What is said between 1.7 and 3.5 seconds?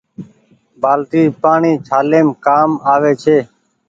ڇآليم ڪآم آوي ڇي۔